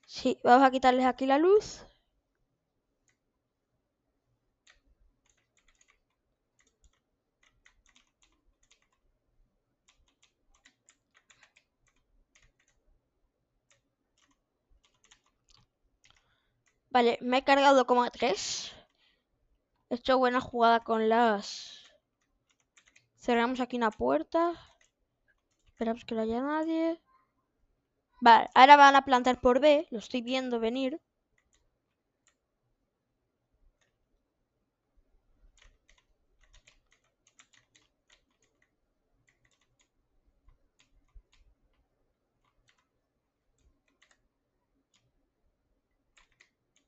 Sí, 0.06 0.40
vamos 0.42 0.66
a 0.66 0.70
quitarles 0.72 1.04
aquí 1.06 1.26
la 1.26 1.38
luz. 1.38 1.84
Vale, 16.96 17.18
me 17.20 17.36
he 17.36 17.44
cargado 17.44 17.86
como 17.86 18.04
a 18.04 18.10
tres. 18.10 18.72
He 19.90 19.96
hecho 19.96 20.16
buena 20.16 20.40
jugada 20.40 20.80
con 20.80 21.10
las... 21.10 21.92
Cerramos 23.18 23.60
aquí 23.60 23.76
una 23.76 23.90
puerta. 23.90 24.54
Esperamos 25.66 26.06
que 26.06 26.14
no 26.14 26.22
haya 26.22 26.40
nadie. 26.40 26.98
Vale, 28.22 28.48
ahora 28.54 28.76
van 28.78 28.96
a 28.96 29.04
plantar 29.04 29.42
por 29.42 29.60
B. 29.60 29.86
Lo 29.90 29.98
estoy 29.98 30.22
viendo 30.22 30.58
venir. 30.58 30.98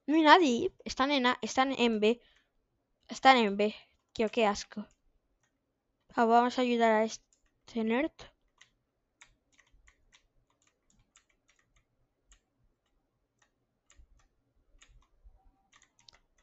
No 0.08 0.14
hay 0.14 0.22
nadie. 0.22 0.72
Están 0.84 1.10
en, 1.12 1.26
A, 1.26 1.38
están 1.42 1.72
en 1.72 2.00
B. 2.00 2.20
Están 3.08 3.36
en 3.36 3.56
B. 3.58 3.74
Tío, 4.14 4.30
qué 4.30 4.46
asco. 4.46 4.86
Ah, 6.14 6.24
vamos 6.24 6.58
a 6.58 6.62
ayudar 6.62 6.92
a 6.92 7.04
este 7.04 7.84
nerd. 7.84 8.10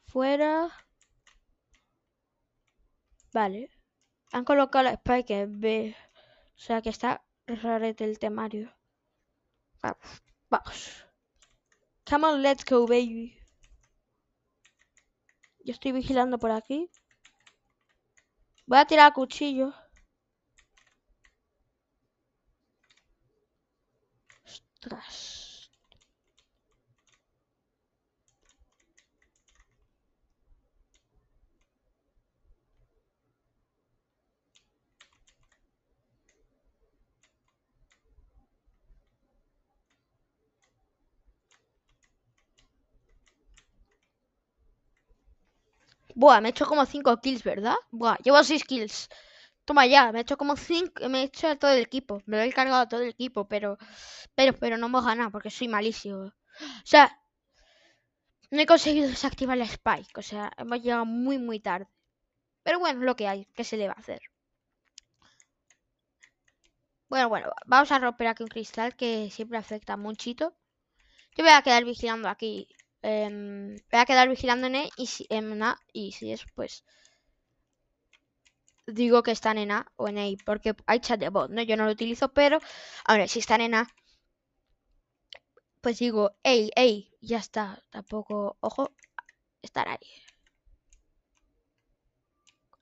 Fuera. 0.05 0.69
Vale. 3.33 3.71
Han 4.31 4.45
colocado 4.45 4.83
la 4.83 4.93
spike 4.93 5.31
en 5.31 5.59
B. 5.59 5.95
O 6.55 6.59
sea 6.59 6.83
que 6.83 6.89
está 6.89 7.23
rarete 7.47 8.03
el 8.03 8.19
temario. 8.19 8.71
Vamos. 10.49 11.05
Come 12.07 12.27
on, 12.27 12.41
let's 12.43 12.63
go, 12.63 12.85
baby. 12.85 13.44
Yo 15.65 15.73
estoy 15.73 15.91
vigilando 15.93 16.37
por 16.37 16.51
aquí. 16.51 16.91
Voy 18.67 18.77
a 18.77 18.85
tirar 18.85 19.13
cuchillo. 19.13 19.73
Ostras. 24.45 25.44
Buah, 46.15 46.41
me 46.41 46.49
he 46.49 46.51
hecho 46.51 46.65
como 46.65 46.85
5 46.85 47.17
kills, 47.21 47.43
¿verdad? 47.43 47.75
Buah, 47.91 48.17
llevo 48.23 48.43
6 48.43 48.63
kills. 48.63 49.09
Toma 49.65 49.85
ya, 49.87 50.11
me 50.11 50.19
he 50.19 50.21
hecho 50.23 50.37
como 50.37 50.55
5, 50.55 51.09
me 51.09 51.21
he 51.21 51.23
hecho 51.25 51.47
a 51.49 51.55
todo 51.57 51.71
el 51.71 51.81
equipo. 51.81 52.21
Me 52.25 52.37
lo 52.37 52.43
he 52.43 52.53
cargado 52.53 52.81
a 52.81 52.89
todo 52.89 53.01
el 53.01 53.09
equipo, 53.09 53.47
pero 53.47 53.77
pero 54.35 54.53
pero 54.61 54.77
no 54.77 54.87
hemos 54.87 55.05
ganado 55.05 55.31
porque 55.31 55.49
soy 55.51 55.67
malísimo. 55.67 56.17
O 56.27 56.33
sea, 56.85 57.05
no 58.51 58.59
he 58.61 58.65
conseguido 58.65 59.07
desactivar 59.07 59.57
la 59.57 59.65
spike, 59.65 60.17
o 60.17 60.21
sea, 60.23 60.51
hemos 60.57 60.81
llegado 60.81 61.05
muy 61.05 61.37
muy 61.37 61.59
tarde. 61.59 61.87
Pero 62.63 62.79
bueno, 62.79 63.01
lo 63.01 63.15
que 63.15 63.27
hay, 63.27 63.45
¿qué 63.55 63.63
se 63.63 63.77
le 63.77 63.87
va 63.87 63.93
a 63.95 63.99
hacer? 63.99 64.21
Bueno, 67.09 67.29
bueno, 67.29 67.51
vamos 67.65 67.91
a 67.91 67.99
romper 67.99 68.27
aquí 68.27 68.43
un 68.43 68.49
cristal 68.49 68.95
que 68.95 69.29
siempre 69.31 69.57
afecta 69.57 69.97
muchito. 69.97 70.55
Yo 71.35 71.43
voy 71.43 71.53
a 71.53 71.61
quedar 71.61 71.85
vigilando 71.85 72.29
aquí 72.29 72.67
Em, 73.11 73.37
voy 73.91 73.99
a 74.01 74.07
quedar 74.09 74.27
vigilando 74.29 74.65
en 74.67 74.75
E 74.83 74.85
y 75.03 75.05
si, 75.13 75.23
en 75.37 75.63
A 75.69 75.71
y 75.93 76.03
si 76.17 76.25
es 76.33 76.41
pues 76.55 76.73
digo 78.99 79.21
que 79.23 79.29
están 79.37 79.57
en 79.63 79.69
A 79.77 79.79
o 80.01 80.03
en 80.11 80.17
E 80.17 80.27
porque 80.47 80.69
hay 80.89 80.99
chat 81.05 81.19
de 81.19 81.29
bot, 81.35 81.49
¿no? 81.51 81.61
Yo 81.61 81.77
no 81.77 81.85
lo 81.85 81.91
utilizo, 81.97 82.25
pero 82.37 82.57
ahora 83.07 83.27
si 83.27 83.37
están 83.39 83.61
en 83.61 83.75
A 83.75 83.83
pues 85.81 85.99
digo, 85.99 86.35
ey, 86.43 86.69
ey, 86.75 87.13
ya 87.21 87.37
está, 87.37 87.81
tampoco, 87.89 88.57
ojo, 88.59 88.91
estar 89.63 89.87
ahí. 89.89 90.09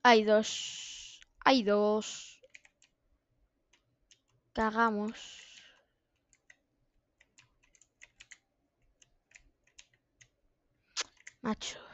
Hay 0.03 0.23
dos, 0.23 1.19
hay 1.43 1.63
dos. 1.63 2.39
Cagamos. 4.55 5.21
Macho. 11.43 11.92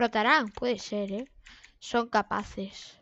Rotarán, 0.00 0.48
puede 0.50 0.78
ser, 0.78 1.12
¿eh? 1.12 1.24
Son 1.78 2.08
capaces. 2.08 2.98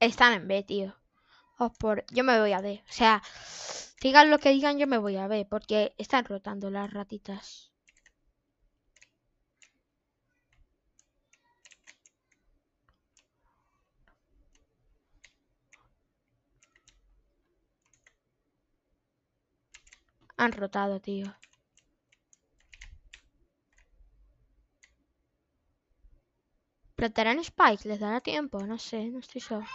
Están 0.00 0.32
en 0.32 0.48
B, 0.48 0.62
tío. 0.62 0.96
por... 1.78 2.04
Yo 2.12 2.24
me 2.24 2.40
voy 2.40 2.52
a 2.52 2.62
D. 2.62 2.82
O 2.88 2.92
sea, 2.92 3.22
digan 4.00 4.30
lo 4.30 4.38
que 4.38 4.50
digan, 4.50 4.78
yo 4.78 4.86
me 4.86 4.98
voy 4.98 5.16
a 5.18 5.28
B. 5.28 5.44
Porque 5.44 5.94
están 5.98 6.24
rotando 6.24 6.70
las 6.70 6.92
ratitas. 6.92 7.70
Han 20.38 20.52
rotado, 20.52 21.00
tío. 21.00 21.26
¿Plantarán 26.98 27.38
Spike? 27.38 27.86
¿Les 27.88 28.00
dará 28.00 28.20
tiempo? 28.20 28.58
No 28.66 28.76
sé, 28.76 29.04
no 29.12 29.20
estoy 29.20 29.40
seguro. 29.40 29.68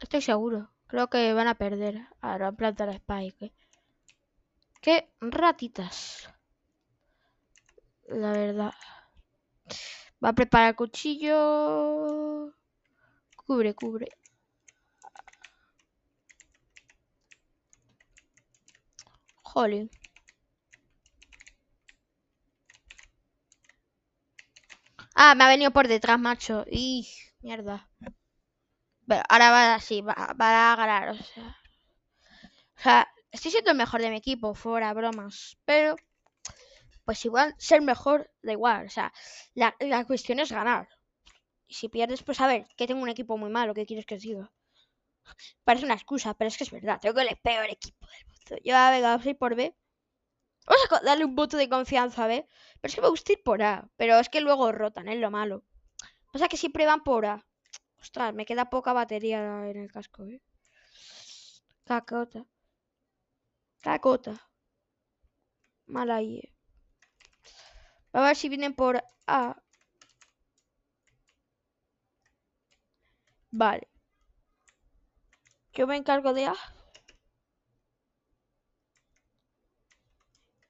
Estoy 0.00 0.22
seguro. 0.22 0.70
Creo 0.86 1.10
que 1.10 1.34
van 1.34 1.48
a 1.48 1.54
perder. 1.54 1.96
Ahora 2.22 2.46
van 2.46 2.54
a 2.54 2.56
plantar 2.56 2.88
Spike. 2.88 3.52
Qué 4.80 5.12
ratitas. 5.20 6.30
La 8.06 8.32
verdad. 8.32 8.72
Va 10.24 10.30
a 10.30 10.32
preparar 10.32 10.74
cuchillo. 10.74 12.54
Cubre, 13.36 13.74
cubre. 13.74 14.08
Jolín. 19.42 19.90
Ah, 25.24 25.36
me 25.36 25.44
ha 25.44 25.48
venido 25.48 25.70
por 25.70 25.86
detrás, 25.86 26.18
macho. 26.18 26.64
Y 26.68 27.06
mierda. 27.42 27.88
Pero 29.06 29.22
ahora 29.28 29.50
va 29.52 29.74
así, 29.76 30.00
va, 30.00 30.14
va, 30.40 30.72
a 30.72 30.76
ganar. 30.76 31.10
O 31.10 31.14
sea, 31.14 31.56
o 32.76 32.80
sea, 32.82 33.08
estoy 33.30 33.50
siendo 33.52 33.70
el 33.70 33.76
mejor 33.76 34.00
de 34.02 34.10
mi 34.10 34.16
equipo, 34.16 34.54
fuera 34.54 34.92
bromas. 34.92 35.56
Pero, 35.64 35.94
pues 37.04 37.24
igual, 37.24 37.54
ser 37.58 37.82
mejor 37.82 38.32
da 38.42 38.52
igual. 38.52 38.86
O 38.86 38.90
sea, 38.90 39.12
la, 39.54 39.76
la 39.78 40.04
cuestión 40.04 40.40
es 40.40 40.50
ganar. 40.50 40.88
Y 41.68 41.74
si 41.74 41.88
pierdes, 41.88 42.24
pues 42.24 42.40
a 42.40 42.48
ver, 42.48 42.66
que 42.76 42.88
tengo 42.88 43.02
un 43.02 43.08
equipo 43.08 43.38
muy 43.38 43.50
malo, 43.50 43.74
¿qué 43.74 43.86
quieres 43.86 44.06
que 44.06 44.18
diga? 44.18 44.50
Parece 45.64 45.84
una 45.84 45.94
excusa, 45.94 46.34
pero 46.34 46.48
es 46.48 46.56
que 46.56 46.64
es 46.64 46.70
verdad. 46.72 46.98
Tengo 47.00 47.20
el 47.20 47.36
peor 47.36 47.66
equipo 47.70 48.06
del 48.08 48.26
mundo. 48.26 48.56
Yo, 48.64 48.74
venga, 48.90 49.20
ir 49.24 49.38
por 49.38 49.54
B. 49.54 49.72
Vamos 50.66 50.82
a 50.90 51.00
darle 51.04 51.24
un 51.24 51.34
voto 51.34 51.56
de 51.56 51.68
confianza, 51.68 52.26
¿ve? 52.26 52.48
Pero 52.80 52.90
es 52.90 52.94
que 52.94 53.00
me 53.02 53.08
gusta 53.08 53.32
ir 53.32 53.42
por 53.42 53.62
A. 53.62 53.88
Pero 53.96 54.18
es 54.18 54.28
que 54.28 54.40
luego 54.40 54.72
rotan, 54.72 55.08
es 55.08 55.18
lo 55.18 55.30
malo. 55.30 55.64
Pasa 56.32 56.48
que 56.48 56.56
siempre 56.56 56.86
van 56.86 57.02
por 57.02 57.26
A. 57.26 57.44
Ostras, 58.00 58.34
me 58.34 58.46
queda 58.46 58.70
poca 58.70 58.92
batería 58.92 59.68
en 59.70 59.76
el 59.78 59.92
casco, 59.92 60.24
¿eh? 60.26 60.40
Cacota. 61.84 62.46
Cacota. 63.82 64.34
Mala 65.86 66.16
ahí. 66.16 66.38
Eh. 66.38 66.52
A 68.12 68.20
ver 68.22 68.36
si 68.36 68.48
vienen 68.48 68.74
por 68.74 69.02
A. 69.26 69.56
Vale. 73.52 73.88
Yo 75.74 75.86
me 75.86 75.96
encargo 75.96 76.32
de 76.32 76.46
A. 76.46 76.54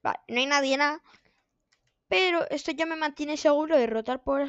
Vale, 0.03 0.21
no 0.29 0.39
hay 0.39 0.47
nadie 0.47 0.77
nada. 0.77 1.03
Pero 2.09 2.49
esto 2.51 2.71
ya 2.71 2.87
me 2.87 2.95
mantiene 2.95 3.37
seguro 3.37 3.77
de 3.77 3.89
rotar 3.89 4.23
por... 4.23 4.49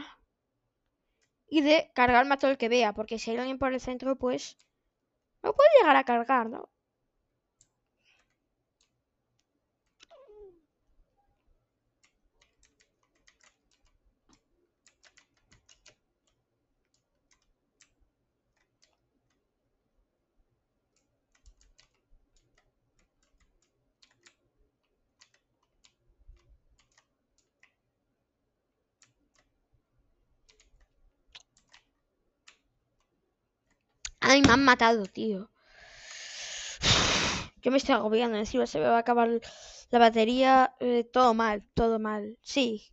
Y 1.48 1.62
de 1.62 1.90
cargarme 1.96 2.34
a 2.34 2.38
todo 2.38 2.52
el 2.52 2.58
que 2.58 2.68
vea. 2.68 2.94
Porque 2.94 3.18
si 3.18 3.32
hay 3.32 3.38
alguien 3.38 3.58
por 3.58 3.72
el 3.74 3.80
centro, 3.80 4.18
pues... 4.18 4.58
No 5.44 5.54
puede 5.54 5.70
llegar 5.80 5.96
a 5.98 6.06
cargar, 6.06 6.50
¿no? 6.50 6.70
Ay, 34.34 34.42
me 34.42 34.52
han 34.52 34.66
matado, 34.66 35.06
tío. 35.06 35.48
Yo 37.62 37.70
me 37.70 37.78
estoy 37.78 37.94
agobiando. 37.94 38.36
Encima 38.36 38.66
se 38.66 38.80
me 38.80 38.86
va 38.86 38.96
a 38.96 39.00
acabar 39.02 39.30
la 39.92 40.00
batería. 40.00 40.74
Eh, 40.80 41.04
todo 41.04 41.36
mal, 41.36 41.62
todo 41.76 42.00
mal. 42.00 42.40
Sí, 42.42 42.92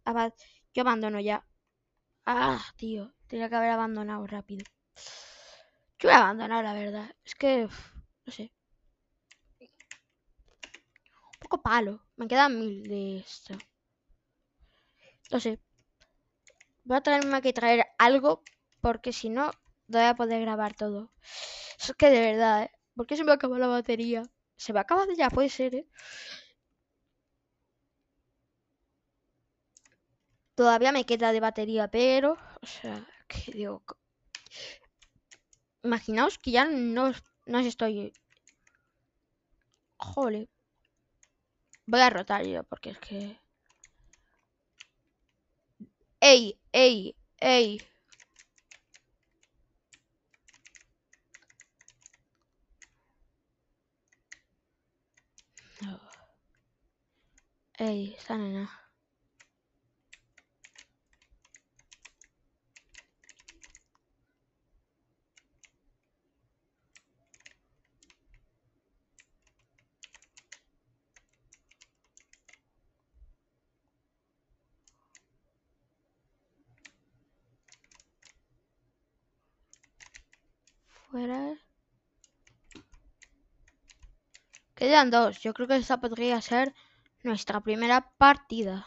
yo 0.75 0.83
abandono 0.83 1.19
ya. 1.19 1.47
Ah, 2.27 2.63
tío. 2.77 3.15
Tenía 3.27 3.49
que 3.49 3.57
haber 3.57 3.71
abandonado 3.71 4.27
rápido. 4.27 4.67
Yo 5.99 6.11
voy 6.11 6.13
a 6.13 6.19
abandonar, 6.19 6.63
la 6.63 6.75
verdad. 6.75 7.17
Es 7.25 7.35
que... 7.35 7.67
no 8.27 8.33
sé. 8.33 8.53
Un 9.61 9.69
poco 11.41 11.63
palo. 11.63 12.03
Me 12.17 12.29
quedan 12.29 12.59
mil 12.59 12.83
de 12.87 13.21
esto. 13.21 13.55
No 15.31 15.41
sé. 15.41 15.59
Voy 16.85 16.99
a 16.99 17.01
traerme 17.01 17.41
que 17.41 17.55
traer 17.55 17.87
algo. 17.97 18.43
Porque 18.83 19.15
si 19.15 19.31
no, 19.31 19.51
voy 19.91 20.03
a 20.03 20.15
poder 20.15 20.41
grabar 20.43 20.75
todo. 20.75 21.11
Es 21.81 21.95
que 21.95 22.11
de 22.11 22.21
verdad, 22.21 22.65
¿eh? 22.65 22.71
¿Por 22.95 23.07
qué 23.07 23.17
se 23.17 23.25
me 23.25 23.33
acaba 23.33 23.59
la 23.59 23.67
batería? 23.67 24.23
Se 24.57 24.73
me 24.75 24.81
acaba 24.81 25.07
de 25.07 25.17
ya, 25.17 25.31
puede 25.31 25.49
ser, 25.49 25.75
¿eh? 25.75 25.87
Todavía 30.55 30.93
me 30.93 31.07
queda 31.07 31.33
de 31.33 31.41
batería, 31.41 31.89
pero... 31.89 32.37
O 32.63 32.67
sea, 32.67 33.07
que 33.29 33.53
digo... 33.53 33.83
Imaginaos 35.83 36.37
que 36.39 36.51
ya 36.51 36.67
no, 36.67 37.13
no 37.47 37.59
estoy... 37.61 38.13
Jole. 39.97 40.49
Voy 41.87 42.01
a 42.01 42.11
rotar 42.11 42.45
yo, 42.47 42.63
porque 42.65 42.91
es 42.91 42.99
que... 42.99 43.39
¡Ey! 46.21 46.61
¡Ey! 46.73 47.17
¡Ey! 47.39 47.81
Ey, 57.87 58.15
esa 58.17 58.37
nena. 58.39 58.65
Fuera. 81.11 81.57
Quedan 84.79 85.09
dos. 85.15 85.33
Yo 85.45 85.55
creo 85.55 85.69
que 85.69 85.77
esta 85.77 86.01
podría 86.01 86.41
ser 86.41 86.75
nuestra 87.23 87.61
primera 87.61 88.13
partida. 88.19 88.87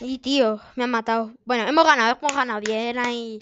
Y 0.00 0.18
tío, 0.18 0.60
me 0.76 0.84
han 0.84 0.90
matado. 0.90 1.32
Bueno, 1.44 1.66
hemos 1.68 1.84
ganado, 1.84 2.18
hemos 2.18 2.32
ganado 2.34 2.60
bien 2.60 2.98
ahí. 2.98 3.38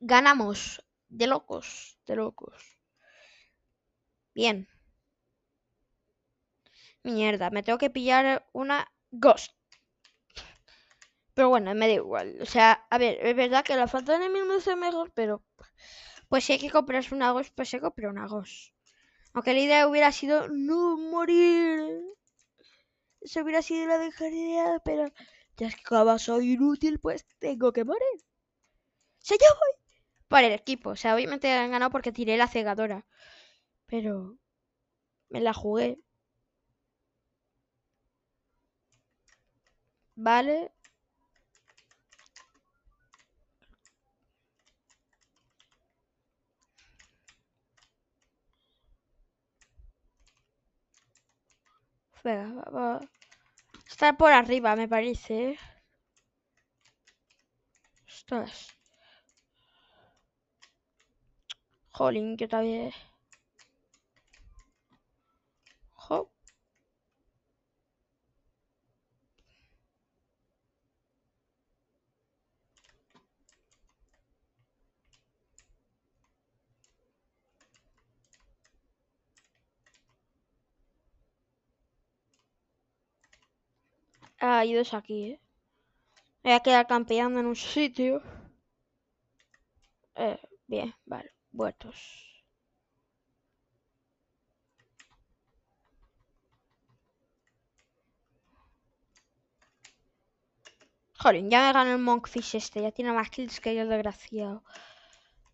Ganamos. 0.00 0.82
De 1.08 1.26
locos, 1.26 1.98
de 2.06 2.16
locos. 2.16 2.78
Bien. 4.34 4.68
Mierda, 7.02 7.50
me 7.50 7.62
tengo 7.64 7.78
que 7.78 7.90
pillar 7.90 8.46
una 8.52 8.86
Ghost. 9.10 9.57
Pero 11.38 11.50
bueno, 11.50 11.72
me 11.72 11.86
da 11.86 11.94
igual. 12.04 12.28
O 12.42 12.46
sea, 12.46 12.68
a 12.90 12.98
ver, 12.98 13.14
es 13.28 13.36
verdad 13.36 13.64
que 13.64 13.76
la 13.76 13.86
falta 13.86 14.10
de 14.18 14.24
enemigos 14.26 14.66
es 14.66 14.76
mejor, 14.76 15.12
pero 15.14 15.44
pues 16.28 16.44
si 16.44 16.54
hay 16.54 16.58
que 16.60 16.70
comprarse 16.70 17.14
una 17.14 17.32
Ghost, 17.32 17.52
pues 17.56 17.68
se 17.70 17.80
compra 17.80 18.10
una 18.10 18.26
Ghost. 18.26 18.72
Aunque 19.34 19.54
la 19.54 19.60
idea 19.60 19.88
hubiera 19.88 20.12
sido 20.12 20.48
no 20.48 20.96
morir. 20.98 21.80
Eso 23.20 23.42
hubiera 23.42 23.62
sido 23.62 23.86
la 23.86 23.98
mejor 23.98 24.32
pero 24.84 25.04
ya 25.56 25.68
es 25.68 25.76
que 25.76 26.18
soy 26.18 26.54
inútil, 26.54 26.98
pues 26.98 27.24
tengo 27.38 27.72
que 27.72 27.84
morir. 27.84 28.18
¡Se 29.20 29.34
yo 29.36 29.46
voy! 29.60 29.74
Por 30.28 30.42
el 30.44 30.52
equipo. 30.52 30.90
O 30.90 30.96
sea, 30.96 31.14
obviamente 31.14 31.52
han 31.52 31.70
ganado 31.70 31.90
porque 31.92 32.12
tiré 32.12 32.36
la 32.36 32.48
cegadora. 32.48 33.06
Pero 33.86 34.38
me 35.30 35.40
la 35.42 35.54
jugué. 35.54 35.98
Vale. 40.16 40.70
Venga, 52.24 52.70
va, 52.70 52.96
a 52.96 53.00
Estar 53.90 54.16
por 54.16 54.32
arriba, 54.32 54.76
me 54.76 54.88
parece. 54.88 55.58
Ostras. 58.06 58.68
Jolín, 61.90 62.36
que 62.36 62.48
todavía... 62.48 62.92
Ah, 84.40 84.58
hay 84.60 84.74
dos 84.74 84.94
aquí, 84.94 85.32
¿eh? 85.32 85.40
Voy 86.42 86.52
a 86.52 86.60
quedar 86.60 86.86
campeando 86.88 87.38
en 87.40 87.46
un 87.46 87.56
sitio. 87.56 88.22
Eh, 90.16 90.38
bien, 90.66 90.94
vale. 91.06 91.32
Vueltos. 91.50 91.96
Joder, 101.20 101.48
ya 101.50 101.60
me 101.66 101.72
ganó 101.72 101.92
el 101.92 101.98
Monkfish 101.98 102.54
este. 102.56 102.80
Ya 102.82 102.92
tiene 102.92 103.12
más 103.12 103.28
kills 103.30 103.60
que 103.60 103.74
yo, 103.74 103.86
desgraciado. 103.86 104.62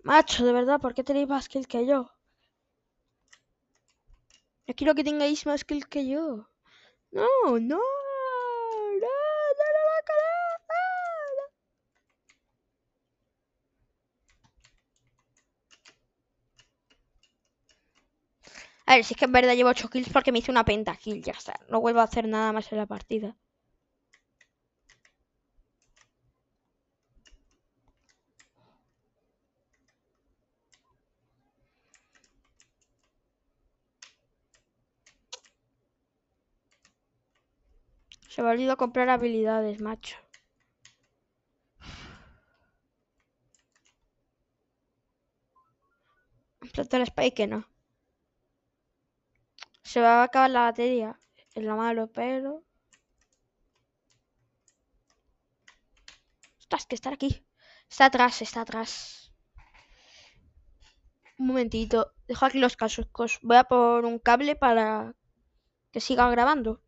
Macho, 0.05 0.45
de 0.47 0.53
verdad, 0.53 0.81
¿por 0.81 0.95
qué 0.95 1.03
tenéis 1.05 1.29
más 1.29 1.49
kills 1.49 1.67
que 1.67 1.87
yo? 1.87 2.11
Yo 4.67 4.75
quiero 4.75 4.95
que 4.95 5.05
tengáis 5.05 5.47
más 5.47 5.65
kills 5.65 5.87
que 5.87 6.07
yo. 6.07 6.49
No, 7.13 7.59
no. 7.59 7.81
A 18.87 18.95
ver, 18.95 19.05
si 19.05 19.13
es 19.13 19.19
que 19.19 19.27
en 19.27 19.33
verdad 19.33 19.53
llevo 19.57 19.69
8 19.69 19.91
kills 19.91 20.09
porque 20.11 20.33
me 20.33 20.39
hice 20.39 20.51
una 20.51 20.65
pentakill, 20.65 21.23
ya 21.23 21.33
está. 21.33 21.61
No 21.69 21.83
vuelvo 21.83 22.01
a 22.01 22.05
hacer 22.05 22.27
nada 22.27 22.51
más 22.55 22.73
en 22.73 22.79
la 22.79 22.87
partida. 22.87 23.37
Se 38.29 38.43
me 38.43 38.51
olvidó 38.51 38.77
comprar 38.77 39.09
habilidades, 39.09 39.81
macho. 39.81 40.17
Plata 46.73 46.99
spike 47.07 47.47
no. 47.47 47.65
Se 49.85 50.01
va 50.01 50.21
a 50.21 50.25
acabar 50.25 50.51
la 50.51 50.63
batería. 50.63 51.21
Es 51.55 51.63
lo 51.63 51.77
malo, 51.77 52.11
pero... 52.13 52.65
Ostras, 56.59 56.87
que 56.87 56.95
estar 56.97 57.13
aquí. 57.13 57.47
Está 57.89 58.07
atrás, 58.07 58.43
está 58.43 58.63
atrás. 58.63 59.33
Un 61.39 61.47
momentito. 61.49 62.13
Dejo 62.27 62.47
aquí 62.47 62.59
los 62.59 62.77
cascos. 62.77 63.39
Voy 63.43 63.57
a 63.57 63.65
poner 63.65 64.05
un 64.05 64.19
cable 64.19 64.57
para 64.57 65.15
que 65.93 66.01
siga 66.01 66.29
grabando. 66.31 66.83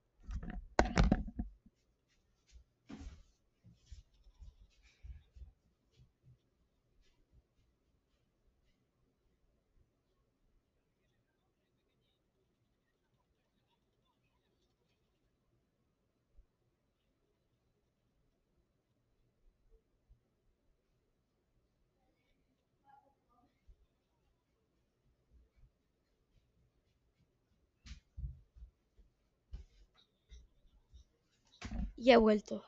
Y 31.96 32.12
he 32.12 32.16
vuelto. 32.16 32.62